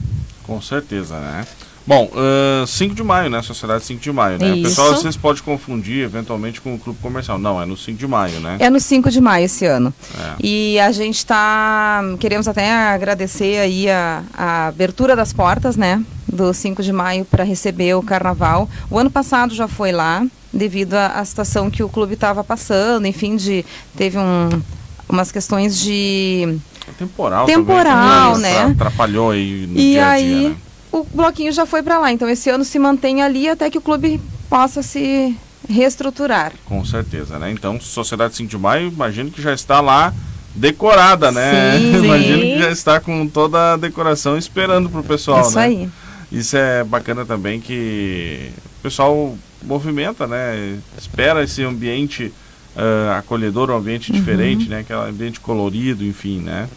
Com 0.44 0.60
certeza, 0.60 1.18
né? 1.20 1.46
Bom, 1.90 2.08
uh, 2.14 2.64
5 2.64 2.94
de 2.94 3.02
maio, 3.02 3.28
né? 3.28 3.42
Sociedade 3.42 3.82
5 3.82 4.00
de 4.00 4.12
maio, 4.12 4.38
né? 4.38 4.50
Isso. 4.50 4.60
O 4.60 4.62
pessoal 4.62 4.94
vocês 4.94 5.16
pode 5.16 5.42
confundir 5.42 6.04
eventualmente 6.04 6.60
com 6.60 6.72
o 6.72 6.78
clube 6.78 7.00
comercial. 7.02 7.36
Não, 7.36 7.60
é 7.60 7.66
no 7.66 7.76
5 7.76 7.98
de 7.98 8.06
maio, 8.06 8.38
né? 8.38 8.58
É 8.60 8.70
no 8.70 8.78
5 8.78 9.10
de 9.10 9.20
maio 9.20 9.46
esse 9.46 9.66
ano. 9.66 9.92
É. 10.16 10.34
E 10.38 10.78
a 10.78 10.92
gente 10.92 11.16
está. 11.16 12.00
Queremos 12.20 12.46
até 12.46 12.70
agradecer 12.70 13.58
aí 13.58 13.90
a, 13.90 14.22
a 14.32 14.66
abertura 14.68 15.16
das 15.16 15.32
portas, 15.32 15.76
né? 15.76 16.00
Do 16.32 16.54
5 16.54 16.80
de 16.80 16.92
maio 16.92 17.24
para 17.24 17.42
receber 17.42 17.96
o 17.96 18.02
carnaval. 18.04 18.70
O 18.88 18.96
ano 18.96 19.10
passado 19.10 19.52
já 19.52 19.66
foi 19.66 19.90
lá, 19.90 20.24
devido 20.52 20.94
à 20.94 21.24
situação 21.24 21.68
que 21.68 21.82
o 21.82 21.88
clube 21.88 22.14
estava 22.14 22.44
passando, 22.44 23.04
enfim, 23.06 23.34
de. 23.34 23.64
Teve 23.96 24.16
um, 24.16 24.62
umas 25.08 25.32
questões 25.32 25.76
de. 25.76 26.56
Temporal, 26.96 27.46
temporal 27.46 28.34
também, 28.34 28.42
né? 28.42 28.62
Atrapalhou 28.66 29.32
aí 29.32 29.66
no 29.66 29.76
e 29.76 29.90
dia 29.92 30.08
a 30.08 30.16
dia, 30.16 30.26
dia, 30.26 30.48
né? 30.50 30.56
O 30.92 31.04
bloquinho 31.04 31.52
já 31.52 31.66
foi 31.66 31.82
para 31.82 31.98
lá. 31.98 32.12
Então 32.12 32.28
esse 32.28 32.50
ano 32.50 32.64
se 32.64 32.78
mantém 32.78 33.22
ali 33.22 33.48
até 33.48 33.70
que 33.70 33.78
o 33.78 33.82
clube 33.82 34.20
possa 34.48 34.82
se 34.82 35.36
reestruturar. 35.68 36.52
Com 36.64 36.84
certeza, 36.84 37.38
né? 37.38 37.50
Então, 37.50 37.80
Sociedade 37.80 38.34
5 38.36 38.50
de 38.50 38.58
Maio, 38.58 38.88
imagino 38.88 39.30
que 39.30 39.40
já 39.40 39.52
está 39.52 39.80
lá 39.80 40.12
decorada, 40.54 41.30
né? 41.30 41.78
Sim. 41.78 42.02
imagino 42.04 42.40
que 42.40 42.58
já 42.58 42.70
está 42.70 43.00
com 43.00 43.26
toda 43.28 43.74
a 43.74 43.76
decoração 43.76 44.36
esperando 44.36 44.88
para 44.88 45.00
o 45.00 45.04
pessoal, 45.04 45.42
Isso 45.42 45.56
né? 45.56 45.64
aí. 45.64 45.88
Isso 46.32 46.56
é 46.56 46.84
bacana 46.84 47.24
também 47.24 47.60
que 47.60 48.50
o 48.78 48.82
pessoal 48.82 49.36
movimenta, 49.62 50.26
né? 50.26 50.78
Espera 50.96 51.42
esse 51.42 51.62
ambiente 51.62 52.32
uh, 52.76 53.12
acolhedor, 53.18 53.70
um 53.70 53.76
ambiente 53.76 54.10
uhum. 54.10 54.18
diferente, 54.18 54.68
né? 54.68 54.80
Aquele 54.80 55.00
ambiente 55.00 55.40
colorido, 55.40 56.04
enfim, 56.04 56.40
né? 56.40 56.68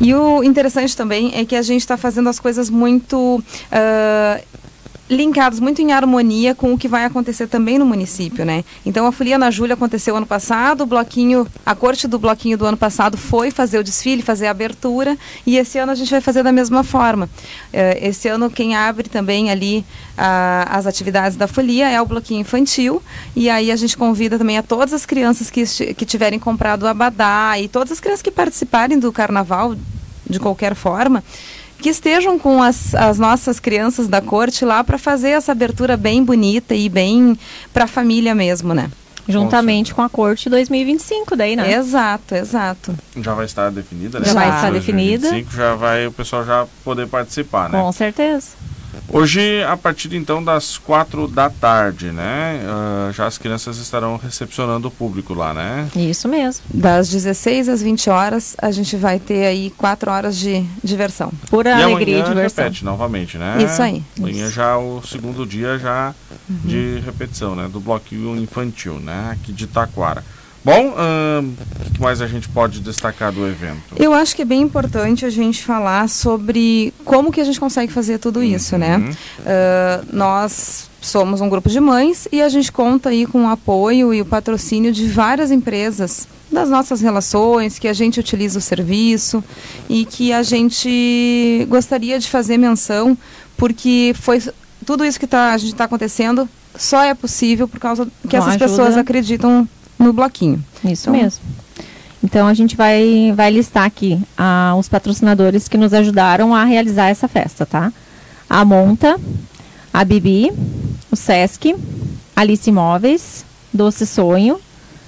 E 0.00 0.14
o 0.14 0.42
interessante 0.42 0.96
também 0.96 1.32
é 1.34 1.44
que 1.44 1.54
a 1.54 1.62
gente 1.62 1.80
está 1.80 1.96
fazendo 1.96 2.28
as 2.28 2.38
coisas 2.38 2.68
muito 2.68 3.36
uh, 3.38 4.44
linkados 5.12 5.60
muito 5.60 5.80
em 5.80 5.92
harmonia 5.92 6.54
com 6.54 6.72
o 6.72 6.78
que 6.78 6.88
vai 6.88 7.04
acontecer 7.04 7.46
também 7.46 7.78
no 7.78 7.84
município, 7.84 8.44
né? 8.44 8.64
Então 8.84 9.06
a 9.06 9.12
Folia 9.12 9.38
na 9.38 9.50
Júlia 9.50 9.74
aconteceu 9.74 10.16
ano 10.16 10.26
passado, 10.26 10.82
o 10.82 10.86
bloquinho, 10.86 11.46
a 11.64 11.74
corte 11.74 12.08
do 12.08 12.18
bloquinho 12.18 12.56
do 12.56 12.66
ano 12.66 12.76
passado 12.76 13.16
foi 13.16 13.50
fazer 13.50 13.78
o 13.78 13.84
desfile, 13.84 14.22
fazer 14.22 14.46
a 14.46 14.50
abertura 14.50 15.16
e 15.46 15.56
esse 15.56 15.78
ano 15.78 15.92
a 15.92 15.94
gente 15.94 16.10
vai 16.10 16.20
fazer 16.20 16.42
da 16.42 16.50
mesma 16.50 16.82
forma. 16.82 17.26
Uh, 17.26 17.98
esse 18.00 18.28
ano 18.28 18.50
quem 18.50 18.74
abre 18.74 19.08
também 19.08 19.50
ali 19.50 19.84
uh, 20.16 20.66
as 20.68 20.86
atividades 20.86 21.36
da 21.36 21.46
Folia 21.46 21.88
é 21.88 22.00
o 22.00 22.06
bloquinho 22.06 22.40
infantil 22.40 23.02
e 23.36 23.50
aí 23.50 23.70
a 23.70 23.76
gente 23.76 23.96
convida 23.96 24.38
também 24.38 24.58
a 24.58 24.62
todas 24.62 24.92
as 24.92 25.04
crianças 25.04 25.50
que, 25.50 25.64
que 25.94 26.06
tiverem 26.06 26.38
comprado 26.38 26.84
o 26.84 26.86
abadá 26.86 27.58
e 27.58 27.68
todas 27.68 27.92
as 27.92 28.00
crianças 28.00 28.22
que 28.22 28.30
participarem 28.30 28.98
do 28.98 29.12
carnaval 29.12 29.76
de 30.28 30.40
qualquer 30.40 30.74
forma 30.74 31.22
que 31.82 31.90
estejam 31.90 32.38
com 32.38 32.62
as, 32.62 32.94
as 32.94 33.18
nossas 33.18 33.58
crianças 33.58 34.06
da 34.08 34.22
corte 34.22 34.64
lá 34.64 34.82
para 34.84 34.96
fazer 34.96 35.30
essa 35.30 35.52
abertura 35.52 35.96
bem 35.96 36.24
bonita 36.24 36.74
e 36.74 36.88
bem 36.88 37.36
para 37.74 37.84
a 37.84 37.88
família 37.88 38.34
mesmo, 38.34 38.72
né? 38.72 38.88
Juntamente 39.28 39.94
com 39.94 40.02
a 40.02 40.08
corte 40.08 40.48
2025 40.48 41.36
daí, 41.36 41.54
né? 41.54 41.72
Exato, 41.72 42.34
exato. 42.34 42.94
Já 43.16 43.34
vai 43.34 43.44
estar 43.44 43.70
definida, 43.70 44.18
né? 44.18 44.26
Já 44.26 44.32
vai 44.32 44.48
estar 44.48 44.72
definida. 44.72 45.44
já 45.54 45.74
vai 45.74 46.06
o 46.06 46.12
pessoal 46.12 46.44
já 46.44 46.66
poder 46.84 47.06
participar, 47.06 47.68
né? 47.68 47.80
Com 47.80 47.92
certeza. 47.92 48.48
Hoje, 49.12 49.62
a 49.64 49.76
partir 49.76 50.14
então 50.14 50.42
das 50.42 50.78
quatro 50.78 51.28
da 51.28 51.50
tarde, 51.50 52.10
né? 52.10 52.62
Uh, 52.64 53.12
já 53.12 53.26
as 53.26 53.36
crianças 53.36 53.76
estarão 53.76 54.16
recepcionando 54.16 54.88
o 54.88 54.90
público 54.90 55.34
lá, 55.34 55.52
né? 55.52 55.86
Isso 55.94 56.26
mesmo. 56.26 56.64
Das 56.72 57.10
16 57.10 57.68
às 57.68 57.82
20 57.82 58.08
horas, 58.08 58.56
a 58.56 58.70
gente 58.70 58.96
vai 58.96 59.20
ter 59.20 59.44
aí 59.44 59.68
quatro 59.76 60.10
horas 60.10 60.38
de 60.38 60.64
diversão. 60.82 61.30
Pura 61.50 61.78
e 61.78 61.82
alegria 61.82 62.20
e 62.20 62.22
diversão. 62.22 62.64
repete 62.64 62.84
novamente, 62.86 63.36
né? 63.36 63.62
Isso 63.62 63.82
aí. 63.82 64.02
Amanhã 64.18 64.50
já 64.50 64.78
o 64.78 65.02
segundo 65.02 65.44
dia 65.44 65.78
já 65.78 66.14
uhum. 66.48 66.56
de 66.64 67.02
repetição, 67.04 67.54
né? 67.54 67.68
Do 67.70 67.80
bloquinho 67.80 68.34
infantil, 68.40 68.98
né? 68.98 69.32
Aqui 69.32 69.52
de 69.52 69.66
Taquara. 69.66 70.24
Bom, 70.64 70.94
o 70.94 71.92
que 71.92 72.00
mais 72.00 72.20
a 72.20 72.26
gente 72.26 72.48
pode 72.48 72.80
destacar 72.80 73.32
do 73.32 73.46
evento? 73.46 73.96
Eu 73.96 74.12
acho 74.12 74.34
que 74.36 74.42
é 74.42 74.44
bem 74.44 74.62
importante 74.62 75.26
a 75.26 75.30
gente 75.30 75.64
falar 75.64 76.08
sobre 76.08 76.94
como 77.04 77.32
que 77.32 77.40
a 77.40 77.44
gente 77.44 77.58
consegue 77.58 77.92
fazer 77.92 78.18
tudo 78.18 78.38
uhum. 78.38 78.44
isso, 78.44 78.78
né? 78.78 78.98
Uh, 79.40 80.06
nós 80.12 80.88
somos 81.00 81.40
um 81.40 81.48
grupo 81.48 81.68
de 81.68 81.80
mães 81.80 82.28
e 82.30 82.40
a 82.40 82.48
gente 82.48 82.70
conta 82.70 83.08
aí 83.08 83.26
com 83.26 83.44
o 83.44 83.48
apoio 83.48 84.14
e 84.14 84.20
o 84.20 84.24
patrocínio 84.24 84.92
de 84.92 85.08
várias 85.08 85.50
empresas 85.50 86.28
das 86.50 86.68
nossas 86.68 87.00
relações, 87.00 87.78
que 87.78 87.88
a 87.88 87.92
gente 87.92 88.20
utiliza 88.20 88.58
o 88.58 88.62
serviço 88.62 89.42
e 89.88 90.04
que 90.04 90.32
a 90.32 90.42
gente 90.42 91.66
gostaria 91.68 92.18
de 92.18 92.28
fazer 92.28 92.56
menção 92.56 93.18
porque 93.56 94.14
foi 94.14 94.40
tudo 94.86 95.04
isso 95.04 95.18
que 95.18 95.26
tá, 95.26 95.52
a 95.52 95.58
gente 95.58 95.72
está 95.72 95.84
acontecendo 95.84 96.48
só 96.76 97.02
é 97.02 97.14
possível 97.14 97.66
por 97.66 97.80
causa 97.80 98.06
que 98.28 98.36
essas 98.36 98.50
ajuda. 98.50 98.68
pessoas 98.68 98.96
acreditam 98.96 99.68
no 100.02 100.12
bloquinho. 100.12 100.62
Isso 100.84 101.10
então, 101.10 101.22
mesmo. 101.22 101.44
Então 102.22 102.46
a 102.46 102.54
gente 102.54 102.76
vai, 102.76 103.32
vai 103.34 103.50
listar 103.50 103.84
aqui 103.84 104.20
ah, 104.36 104.74
os 104.78 104.88
patrocinadores 104.88 105.68
que 105.68 105.76
nos 105.76 105.92
ajudaram 105.92 106.54
a 106.54 106.64
realizar 106.64 107.08
essa 107.08 107.26
festa, 107.26 107.66
tá? 107.66 107.92
A 108.48 108.64
Monta, 108.64 109.18
a 109.92 110.04
Bibi, 110.04 110.52
o 111.10 111.16
Sesc, 111.16 111.74
Alice 112.36 112.68
Imóveis, 112.68 113.44
Doce 113.72 114.06
Sonho, 114.06 114.60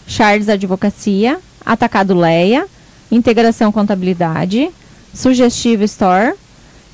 Charles 0.06 0.48
Advocacia, 0.48 1.38
Atacado 1.64 2.14
Leia, 2.14 2.66
Integração 3.10 3.70
Contabilidade, 3.70 4.70
Sugestivo 5.14 5.84
Store, 5.84 6.34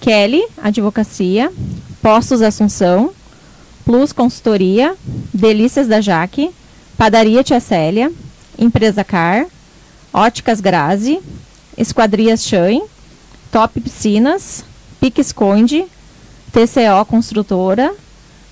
Kelly 0.01 0.43
Advocacia, 0.63 1.51
Postos 2.03 2.43
Assunção, 2.43 3.11
Plus 3.85 4.13
Consultoria, 4.13 4.95
Delícias 5.33 5.89
da 5.89 6.01
Jaque, 6.01 6.51
Padaria 7.01 7.43
Tia 7.43 7.59
Célia, 7.61 8.13
Empresa 8.59 9.03
Car, 9.03 9.47
Óticas 10.13 10.61
Grazi, 10.61 11.19
Esquadrias 11.75 12.45
Chain, 12.45 12.85
Top 13.51 13.81
Piscinas, 13.81 14.63
Pique 15.01 15.23
Esconde, 15.23 15.87
TCO 16.53 17.07
Construtora, 17.09 17.91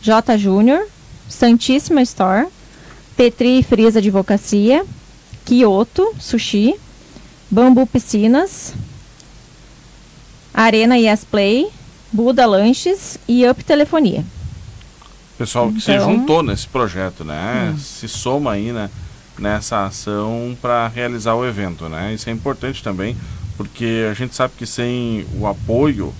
J 0.00 0.38
Júnior, 0.38 0.86
Santíssima 1.28 2.00
Store, 2.00 2.48
Petri 3.18 3.58
e 3.58 3.62
Frisa 3.62 3.98
Advocacia, 3.98 4.82
Kyoto 5.44 6.14
Sushi, 6.18 6.74
Bambu 7.50 7.86
Piscinas, 7.86 8.72
Arena 10.54 10.96
Yes 10.96 11.22
Play, 11.22 11.68
Buda 12.10 12.46
Lanches 12.46 13.18
e 13.28 13.46
Up 13.46 13.62
Telefonia 13.62 14.24
pessoal 15.38 15.70
que 15.70 15.78
então... 15.78 15.98
se 15.98 16.04
juntou 16.04 16.42
nesse 16.42 16.66
projeto, 16.66 17.24
né? 17.24 17.72
Hum. 17.72 17.78
Se 17.78 18.08
soma 18.08 18.52
aí, 18.52 18.72
né? 18.72 18.90
Nessa 19.38 19.86
ação 19.86 20.56
para 20.60 20.88
realizar 20.88 21.34
o 21.34 21.46
evento, 21.46 21.88
né? 21.88 22.12
Isso 22.12 22.28
é 22.28 22.32
importante 22.32 22.82
também, 22.82 23.16
porque 23.56 24.06
a 24.10 24.14
gente 24.14 24.34
sabe 24.34 24.54
que 24.58 24.66
sem 24.66 25.24
o 25.38 25.46
apoio, 25.46 26.12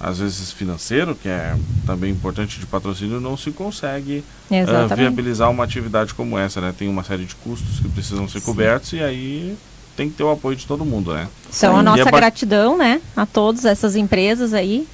às 0.00 0.18
vezes 0.18 0.50
financeiro, 0.52 1.14
que 1.14 1.28
é 1.28 1.54
também 1.84 2.10
importante 2.10 2.58
de 2.58 2.64
patrocínio, 2.64 3.20
não 3.20 3.36
se 3.36 3.50
consegue 3.50 4.24
uh, 4.50 4.96
viabilizar 4.96 5.50
uma 5.50 5.64
atividade 5.64 6.14
como 6.14 6.38
essa, 6.38 6.62
né? 6.62 6.74
Tem 6.76 6.88
uma 6.88 7.04
série 7.04 7.26
de 7.26 7.34
custos 7.34 7.78
que 7.78 7.88
precisam 7.90 8.26
ser 8.26 8.40
Sim. 8.40 8.46
cobertos 8.46 8.94
e 8.94 9.00
aí 9.00 9.56
tem 9.94 10.08
que 10.08 10.16
ter 10.16 10.22
o 10.22 10.30
apoio 10.30 10.56
de 10.56 10.66
todo 10.66 10.82
mundo, 10.82 11.12
né? 11.12 11.28
Então, 11.54 11.76
a 11.76 11.82
nossa 11.82 12.08
a 12.08 12.10
gratidão, 12.10 12.78
né, 12.78 13.02
a 13.14 13.26
todas 13.26 13.66
essas 13.66 13.94
empresas 13.94 14.54
aí 14.54 14.88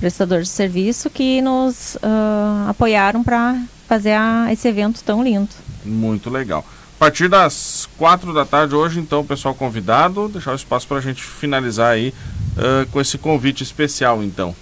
prestadores 0.00 0.48
de 0.48 0.54
serviço 0.54 1.10
que 1.10 1.42
nos 1.42 1.96
uh, 1.96 2.68
apoiaram 2.70 3.22
para 3.22 3.60
fazer 3.86 4.12
a, 4.12 4.48
esse 4.50 4.66
evento 4.66 5.04
tão 5.04 5.22
lindo. 5.22 5.50
Muito 5.84 6.30
legal. 6.30 6.64
A 6.96 6.98
partir 6.98 7.28
das 7.28 7.88
quatro 7.96 8.32
da 8.32 8.44
tarde 8.44 8.74
hoje, 8.74 8.98
então, 8.98 9.24
pessoal 9.24 9.54
convidado, 9.54 10.28
deixar 10.28 10.52
o 10.52 10.56
espaço 10.56 10.88
para 10.88 10.98
a 10.98 11.00
gente 11.00 11.22
finalizar 11.22 11.92
aí 11.92 12.14
uh, 12.56 12.86
com 12.90 13.00
esse 13.00 13.18
convite 13.18 13.62
especial, 13.62 14.22
então. 14.22 14.54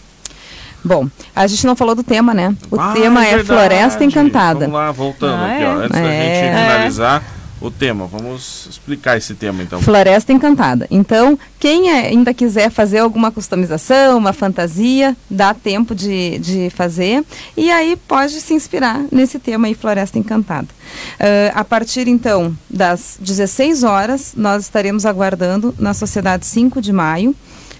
Bom, 0.85 1.09
a 1.35 1.47
gente 1.47 1.67
não 1.67 1.75
falou 1.75 1.95
do 1.95 2.05
tema, 2.05 2.33
né? 2.33 2.55
O 2.71 2.81
ah, 2.81 2.93
tema 2.93 3.27
é, 3.27 3.35
é 3.35 3.45
Floresta 3.45 4.05
Encantada. 4.05 4.61
Vamos 4.61 4.75
lá, 4.75 4.93
voltando 4.93 5.35
ah, 5.35 5.55
aqui, 5.55 5.65
ó. 5.65 5.83
É? 5.83 5.85
Antes 5.85 5.97
é. 5.97 6.03
da 6.03 6.11
gente 6.11 6.61
finalizar, 6.61 7.23
o 7.61 7.71
tema. 7.71 8.07
Vamos 8.07 8.67
explicar 8.71 9.17
esse 9.17 9.35
tema 9.35 9.63
então. 9.63 9.81
Floresta 9.83 10.33
Encantada. 10.33 10.87
Então, 10.91 11.39
quem 11.59 11.91
ainda 11.91 12.33
quiser 12.33 12.71
fazer 12.71 12.99
alguma 12.99 13.31
customização, 13.31 14.19
uma 14.19 14.33
fantasia, 14.33 15.17
dá 15.29 15.53
tempo 15.53 15.95
de, 15.95 16.39
de 16.39 16.71
fazer. 16.71 17.25
E 17.57 17.71
aí 17.71 17.97
pode 17.97 18.41
se 18.41 18.55
inspirar 18.55 19.05
nesse 19.11 19.39
tema 19.39 19.67
aí, 19.67 19.75
Floresta 19.75 20.19
Encantada. 20.19 20.69
Uh, 21.15 21.53
a 21.55 21.65
partir 21.65 22.09
então 22.09 22.57
das 22.69 23.19
16 23.21 23.83
horas, 23.83 24.35
nós 24.37 24.65
estaremos 24.65 25.05
aguardando 25.05 25.75
na 25.79 25.93
Sociedade 25.95 26.47
5 26.47 26.81
de 26.81 26.93
Maio, 26.93 27.35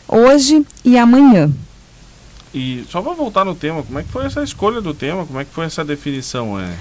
hoje 0.07 0.65
e 0.85 0.99
amanhã. 0.99 1.51
E 2.53 2.85
só 2.89 3.03
para 3.03 3.13
voltar 3.13 3.45
no 3.45 3.55
tema, 3.55 3.83
como 3.83 3.99
é 3.99 4.03
que 4.03 4.09
foi 4.09 4.25
essa 4.25 4.43
escolha 4.43 4.81
do 4.81 4.95
tema? 4.95 5.27
Como 5.27 5.39
é 5.39 5.45
que 5.45 5.53
foi 5.53 5.67
essa 5.67 5.85
definição? 5.85 6.59
É? 6.59 6.75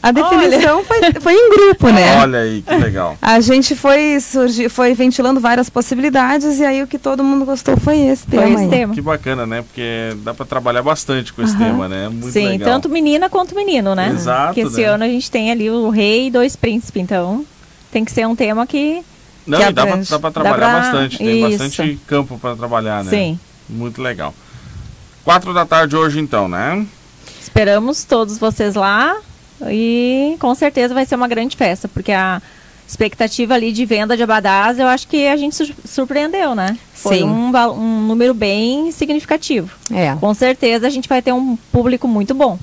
A 0.00 0.12
definição 0.12 0.84
foi, 0.84 1.00
foi 1.20 1.34
em 1.34 1.50
grupo, 1.50 1.88
né? 1.88 2.18
Olha 2.22 2.38
aí, 2.38 2.62
que 2.62 2.74
legal. 2.76 3.16
A 3.20 3.40
gente 3.40 3.74
foi, 3.74 4.20
surgi, 4.20 4.68
foi 4.68 4.94
ventilando 4.94 5.40
várias 5.40 5.68
possibilidades 5.68 6.60
e 6.60 6.64
aí 6.64 6.82
o 6.82 6.86
que 6.86 6.98
todo 6.98 7.24
mundo 7.24 7.44
gostou 7.44 7.76
foi 7.76 7.98
esse 7.98 8.24
tema. 8.26 8.42
Foi 8.42 8.52
esse 8.52 8.68
tema. 8.68 8.94
Que 8.94 9.00
bacana, 9.00 9.44
né? 9.44 9.62
Porque 9.62 10.16
dá 10.18 10.32
para 10.32 10.46
trabalhar 10.46 10.82
bastante 10.82 11.32
com 11.32 11.42
esse 11.42 11.54
uhum. 11.54 11.58
tema, 11.58 11.88
né? 11.88 12.08
Muito 12.08 12.30
Sim, 12.30 12.46
legal. 12.46 12.68
tanto 12.68 12.88
menina 12.88 13.28
quanto 13.28 13.56
menino, 13.56 13.94
né? 13.94 14.10
Exato. 14.10 14.54
Porque 14.54 14.60
esse 14.60 14.80
né? 14.80 14.86
ano 14.86 15.04
a 15.04 15.08
gente 15.08 15.28
tem 15.30 15.50
ali 15.50 15.68
o 15.68 15.90
rei 15.90 16.28
e 16.28 16.30
dois 16.30 16.54
príncipes, 16.54 17.02
então 17.02 17.44
tem 17.90 18.04
que 18.04 18.12
ser 18.12 18.26
um 18.26 18.36
tema 18.36 18.66
que. 18.66 19.02
Não, 19.44 19.58
que 19.58 19.72
dá 19.72 19.86
para 20.20 20.30
trabalhar 20.30 20.56
pra... 20.56 20.80
bastante. 20.80 21.18
Tem 21.18 21.40
Isso. 21.40 21.58
bastante 21.58 21.98
campo 22.06 22.38
para 22.38 22.54
trabalhar, 22.54 23.02
né? 23.02 23.10
Sim. 23.10 23.40
Muito 23.68 24.00
legal. 24.00 24.32
Quatro 25.24 25.52
da 25.52 25.66
tarde 25.66 25.96
hoje, 25.96 26.20
então, 26.20 26.48
né? 26.48 26.86
Esperamos 27.40 28.04
todos 28.04 28.38
vocês 28.38 28.74
lá. 28.74 29.16
E 29.70 30.36
com 30.38 30.54
certeza 30.54 30.94
vai 30.94 31.04
ser 31.04 31.14
uma 31.14 31.28
grande 31.28 31.56
festa, 31.56 31.88
porque 31.88 32.12
a 32.12 32.40
expectativa 32.86 33.54
ali 33.54 33.70
de 33.70 33.84
venda 33.84 34.16
de 34.16 34.22
abadás, 34.22 34.78
eu 34.78 34.86
acho 34.86 35.06
que 35.06 35.26
a 35.26 35.36
gente 35.36 35.74
surpreendeu, 35.84 36.54
né? 36.54 36.78
Foi 36.94 37.22
um, 37.22 37.52
um, 37.54 38.06
número 38.06 38.32
bem 38.32 38.90
significativo. 38.90 39.70
É. 39.92 40.14
Com 40.16 40.32
certeza 40.32 40.86
a 40.86 40.90
gente 40.90 41.08
vai 41.08 41.20
ter 41.20 41.32
um 41.32 41.56
público 41.70 42.08
muito 42.08 42.34
bom. 42.34 42.58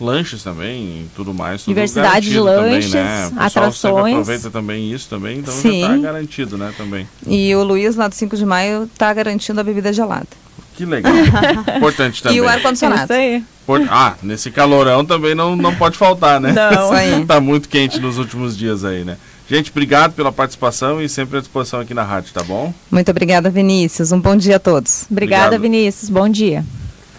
Lanches 0.00 0.42
também, 0.42 1.10
tudo 1.16 1.32
mais. 1.32 1.62
Tudo 1.62 1.74
Diversidade 1.74 2.28
de 2.28 2.38
lanches, 2.38 2.92
também, 2.92 3.06
né? 3.06 3.32
atrações. 3.38 4.12
aproveita 4.14 4.50
também 4.50 4.92
isso 4.92 5.08
também, 5.08 5.38
então 5.38 5.54
Sim. 5.54 5.80
já 5.80 5.94
está 5.94 5.96
garantido, 5.96 6.58
né, 6.58 6.72
também. 6.76 7.08
E 7.26 7.54
o 7.54 7.64
Luiz, 7.64 7.96
lá 7.96 8.06
do 8.06 8.14
5 8.14 8.36
de 8.36 8.44
maio, 8.44 8.84
está 8.84 9.12
garantindo 9.12 9.58
a 9.58 9.64
bebida 9.64 9.92
gelada. 9.92 10.28
Que 10.76 10.84
legal. 10.84 11.12
Importante 11.76 12.22
também. 12.22 12.38
E 12.38 12.40
o 12.40 12.48
ar-condicionado. 12.48 13.12
É 13.12 13.42
ah, 13.90 14.14
nesse 14.22 14.50
calorão 14.50 15.04
também 15.04 15.34
não, 15.34 15.56
não 15.56 15.74
pode 15.74 15.96
faltar, 15.96 16.40
né? 16.40 16.52
Não. 16.52 17.18
Isso 17.18 17.26
tá 17.26 17.40
muito 17.40 17.68
quente 17.68 17.98
nos 17.98 18.18
últimos 18.18 18.56
dias 18.56 18.84
aí, 18.84 19.04
né? 19.04 19.16
Gente, 19.48 19.70
obrigado 19.70 20.12
pela 20.12 20.30
participação 20.30 21.00
e 21.00 21.08
sempre 21.08 21.38
à 21.38 21.40
disposição 21.40 21.80
aqui 21.80 21.94
na 21.94 22.02
rádio, 22.02 22.32
tá 22.32 22.42
bom? 22.42 22.74
Muito 22.90 23.10
obrigada, 23.10 23.48
Vinícius. 23.48 24.12
Um 24.12 24.20
bom 24.20 24.36
dia 24.36 24.56
a 24.56 24.58
todos. 24.58 25.06
Obrigada, 25.10 25.56
obrigado. 25.56 25.62
Vinícius. 25.62 26.10
Bom 26.10 26.28
dia. 26.28 26.64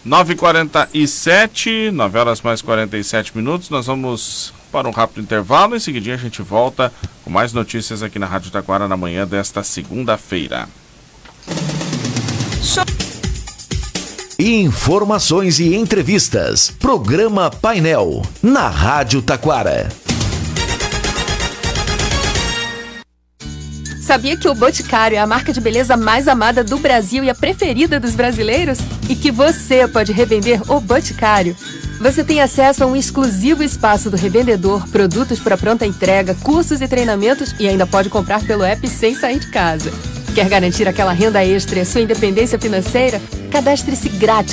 9h47, 0.05 1.91
9 1.91 2.19
horas 2.19 2.41
mais 2.41 2.61
47 2.61 3.35
minutos. 3.35 3.69
Nós 3.69 3.87
vamos 3.87 4.53
para 4.71 4.87
um 4.87 4.91
rápido 4.91 5.21
intervalo. 5.21 5.75
Em 5.75 5.79
seguida 5.79 6.13
a 6.13 6.17
gente 6.17 6.41
volta 6.41 6.93
com 7.23 7.29
mais 7.29 7.53
notícias 7.53 8.03
aqui 8.03 8.19
na 8.19 8.25
Rádio 8.25 8.51
Taquara 8.51 8.87
na 8.87 8.95
manhã 8.95 9.25
desta 9.27 9.63
segunda-feira. 9.63 10.67
Informações 14.39 15.59
e 15.59 15.73
entrevistas. 15.73 16.69
Programa 16.69 17.49
Painel. 17.49 18.21
Na 18.39 18.67
Rádio 18.67 19.19
Taquara. 19.19 19.89
Sabia 23.99 24.37
que 24.37 24.47
o 24.47 24.53
Boticário 24.53 25.15
é 25.15 25.19
a 25.19 25.25
marca 25.25 25.51
de 25.51 25.59
beleza 25.59 25.97
mais 25.97 26.27
amada 26.27 26.63
do 26.63 26.77
Brasil 26.77 27.23
e 27.23 27.31
a 27.31 27.35
preferida 27.35 27.99
dos 27.99 28.13
brasileiros? 28.13 28.77
E 29.09 29.15
que 29.15 29.31
você 29.31 29.87
pode 29.87 30.11
revender 30.11 30.61
o 30.71 30.79
Boticário? 30.79 31.57
Você 31.99 32.23
tem 32.23 32.39
acesso 32.39 32.83
a 32.83 32.87
um 32.87 32.95
exclusivo 32.95 33.63
espaço 33.63 34.11
do 34.11 34.17
revendedor, 34.17 34.87
produtos 34.89 35.39
para 35.39 35.57
pronta 35.57 35.83
entrega, 35.83 36.35
cursos 36.43 36.79
e 36.79 36.87
treinamentos 36.87 37.55
e 37.59 37.67
ainda 37.67 37.87
pode 37.87 38.07
comprar 38.07 38.45
pelo 38.45 38.63
app 38.63 38.87
sem 38.87 39.15
sair 39.15 39.39
de 39.39 39.49
casa. 39.49 39.91
Quer 40.37 40.49
garantir 40.49 40.87
aquela 40.87 41.13
renda 41.13 41.43
extra 41.43 41.79
e 41.79 41.81
a 41.81 41.85
sua 41.85 42.01
independência 42.01 42.59
financeira? 42.59 43.19
Cadastre-se 43.49 44.07
grátis 44.07 44.45